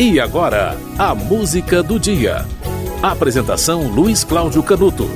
E 0.00 0.20
agora, 0.20 0.78
a 0.96 1.12
música 1.12 1.82
do 1.82 1.98
dia. 1.98 2.46
Apresentação 3.02 3.88
Luiz 3.88 4.22
Cláudio 4.22 4.62
Canuto. 4.62 5.10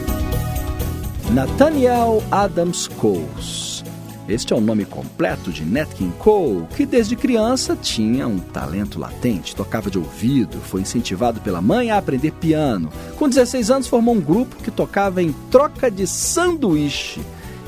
Nathaniel 1.30 2.20
Adams 2.32 2.88
Coles. 2.88 3.84
Este 4.28 4.52
é 4.52 4.56
o 4.56 4.60
nome 4.60 4.84
completo 4.84 5.52
de 5.52 5.64
Nat 5.64 5.88
King 5.90 6.12
Cole, 6.18 6.66
que 6.74 6.84
desde 6.84 7.14
criança 7.14 7.76
tinha 7.80 8.26
um 8.26 8.40
talento 8.40 8.98
latente, 8.98 9.54
tocava 9.54 9.88
de 9.88 9.98
ouvido, 9.98 10.58
foi 10.58 10.80
incentivado 10.80 11.40
pela 11.40 11.62
mãe 11.62 11.92
a 11.92 11.98
aprender 11.98 12.32
piano. 12.32 12.90
Com 13.16 13.28
16 13.28 13.70
anos 13.70 13.86
formou 13.86 14.16
um 14.16 14.20
grupo 14.20 14.56
que 14.64 14.70
tocava 14.72 15.22
em 15.22 15.30
troca 15.48 15.92
de 15.92 16.08
sanduíche. 16.08 17.20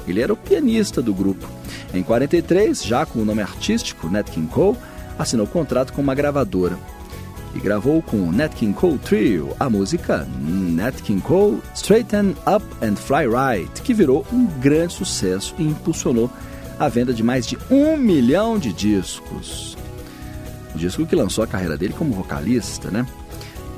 Ele 0.08 0.20
era 0.20 0.32
o 0.32 0.36
pianista 0.36 1.00
do 1.00 1.14
grupo. 1.14 1.48
Em 1.94 2.02
43, 2.02 2.82
já 2.82 3.06
com 3.06 3.20
o 3.20 3.24
nome 3.24 3.40
artístico 3.40 4.10
Nat 4.10 4.28
King 4.28 4.48
Cole, 4.48 4.76
assinou 5.16 5.46
contrato 5.46 5.92
com 5.92 6.02
uma 6.02 6.12
gravadora 6.12 6.76
e 7.54 7.60
gravou 7.60 8.02
com 8.02 8.16
o 8.16 8.32
Nat 8.32 8.52
King 8.54 8.72
Cole 8.72 8.98
Trio 8.98 9.54
a 9.58 9.70
música 9.70 10.26
Nat 10.40 10.94
King 11.02 11.20
Cole 11.20 11.60
Straighten 11.74 12.30
Up 12.46 12.64
and 12.82 12.96
Fly 12.96 13.26
Right, 13.26 13.82
que 13.82 13.94
virou 13.94 14.26
um 14.32 14.46
grande 14.60 14.94
sucesso 14.94 15.54
e 15.58 15.62
impulsionou 15.62 16.30
a 16.78 16.88
venda 16.88 17.12
de 17.12 17.22
mais 17.22 17.46
de 17.46 17.56
um 17.70 17.96
milhão 17.96 18.58
de 18.58 18.72
discos. 18.72 19.76
O 20.74 20.78
disco 20.78 21.06
que 21.06 21.14
lançou 21.14 21.44
a 21.44 21.46
carreira 21.46 21.76
dele 21.76 21.94
como 21.96 22.12
vocalista, 22.12 22.90
né? 22.90 23.06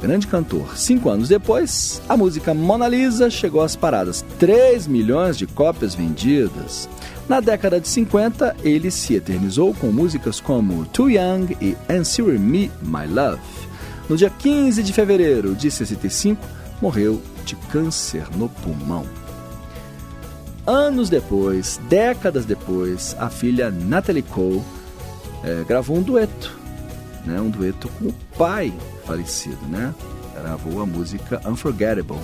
Grande 0.01 0.27
cantor. 0.27 0.77
Cinco 0.77 1.09
anos 1.09 1.29
depois, 1.29 2.03
a 2.09 2.17
música 2.17 2.53
Mona 2.53 2.87
Lisa 2.87 3.31
chegou 3.31 3.63
às 3.63 3.75
paradas. 3.75 4.25
3 4.39 4.87
milhões 4.87 5.39
de 5.39 5.47
cópias 5.47 5.95
vendidas. 5.95 6.89
Na 7.29 7.41
década 7.41 7.81
de 7.81 7.89
50, 7.89 8.57
ele 8.63 8.91
se 8.91 9.15
eternizou 9.15 9.75
com 9.75 9.89
músicas 9.89 10.39
como 10.39 10.85
Too 10.87 11.11
Young 11.11 11.57
e 11.61 11.77
Answer 11.89 12.39
Me, 12.39 12.71
My 12.83 13.07
Love. 13.09 13.41
No 14.09 14.17
dia 14.17 14.31
15 14.31 14.83
de 14.83 14.93
fevereiro 14.93 15.55
de 15.55 15.71
65, 15.71 16.47
morreu 16.81 17.21
de 17.45 17.57
câncer 17.57 18.27
no 18.37 18.49
pulmão. 18.49 19.05
Anos 20.67 21.09
depois, 21.09 21.81
décadas 21.89 22.45
depois, 22.45 23.17
a 23.19 23.31
filha 23.31 23.71
Natalie 23.71 24.23
Cole 24.23 24.63
é, 25.43 25.65
gravou 25.67 25.97
um 25.97 26.03
dueto, 26.03 26.59
né, 27.27 27.41
um 27.41 27.51
dueto 27.51 27.89
com 27.89 28.07
o 28.07 28.15
pai 28.39 28.73
falecido, 29.05 29.59
né? 29.69 29.95
Gravou 30.35 30.81
a 30.81 30.87
música 30.87 31.41
Unforgettable 31.47 32.19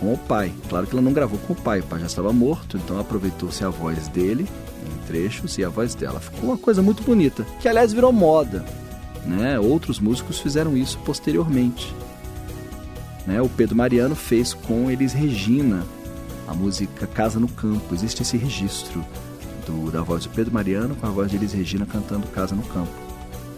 com 0.00 0.12
o 0.12 0.18
pai. 0.18 0.52
Claro 0.68 0.86
que 0.86 0.94
ela 0.94 1.02
não 1.02 1.12
gravou 1.12 1.38
com 1.40 1.52
o 1.52 1.56
pai, 1.56 1.80
o 1.80 1.84
pai 1.84 2.00
já 2.00 2.06
estava 2.06 2.32
morto, 2.32 2.76
então 2.76 2.98
aproveitou-se 2.98 3.64
a 3.64 3.68
voz 3.68 4.08
dele 4.08 4.48
em 4.86 5.06
trechos 5.06 5.58
e 5.58 5.64
a 5.64 5.68
voz 5.68 5.94
dela. 5.94 6.20
Ficou 6.20 6.50
uma 6.50 6.58
coisa 6.58 6.82
muito 6.82 7.02
bonita, 7.02 7.44
que 7.60 7.68
aliás 7.68 7.92
virou 7.92 8.12
moda. 8.12 8.64
Né? 9.24 9.58
Outros 9.58 10.00
músicos 10.00 10.38
fizeram 10.38 10.76
isso 10.76 10.98
posteriormente. 11.00 11.94
Né? 13.26 13.42
O 13.42 13.48
Pedro 13.48 13.76
Mariano 13.76 14.14
fez 14.14 14.54
com 14.54 14.90
Elis 14.90 15.12
Regina 15.12 15.84
a 16.46 16.54
música 16.54 17.06
Casa 17.06 17.38
no 17.38 17.48
Campo. 17.48 17.94
Existe 17.94 18.22
esse 18.22 18.38
registro 18.38 19.04
do, 19.66 19.90
da 19.90 20.00
voz 20.00 20.24
do 20.24 20.30
Pedro 20.30 20.54
Mariano 20.54 20.96
com 20.96 21.06
a 21.06 21.10
voz 21.10 21.30
de 21.30 21.36
Elis 21.36 21.52
Regina 21.52 21.84
cantando 21.84 22.26
Casa 22.28 22.54
no 22.54 22.62
Campo. 22.62 23.08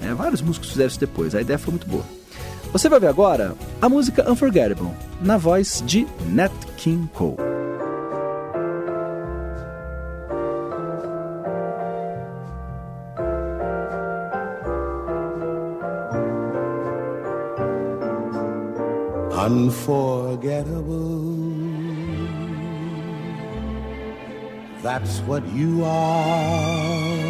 É, 0.00 0.14
vários 0.14 0.40
músicos 0.40 0.70
fizeram 0.70 0.88
isso 0.88 1.00
depois, 1.00 1.34
a 1.34 1.40
ideia 1.40 1.58
foi 1.58 1.72
muito 1.72 1.86
boa. 1.86 2.04
Você 2.72 2.88
vai 2.88 3.00
ver 3.00 3.08
agora 3.08 3.54
a 3.82 3.88
música 3.88 4.30
Unforgettable, 4.30 4.90
na 5.20 5.36
voz 5.36 5.82
de 5.84 6.06
Nat 6.28 6.52
King 6.76 7.08
Cole. 7.14 7.36
Unforgettable. 19.32 22.28
That's 24.82 25.20
what 25.26 25.42
you 25.54 25.84
are. 25.84 27.29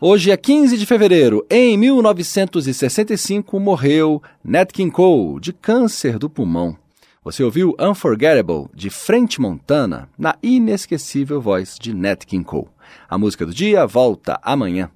Hoje 0.00 0.30
é 0.30 0.36
15 0.36 0.78
de 0.78 0.86
fevereiro. 0.86 1.44
Em 1.50 1.76
1965 1.76 3.58
morreu 3.58 4.22
Nat 4.44 4.70
King 4.70 4.92
Cole 4.92 5.40
de 5.40 5.52
câncer 5.52 6.20
do 6.20 6.30
pulmão. 6.30 6.76
Você 7.24 7.42
ouviu 7.42 7.74
Unforgettable 7.80 8.66
de 8.72 8.90
French 8.90 9.40
Montana 9.40 10.08
na 10.16 10.36
inesquecível 10.40 11.40
voz 11.40 11.76
de 11.80 11.92
Nat 11.92 12.24
King 12.26 12.44
Cole. 12.44 12.68
A 13.10 13.18
música 13.18 13.44
do 13.44 13.52
dia 13.52 13.84
volta 13.88 14.38
amanhã. 14.40 14.88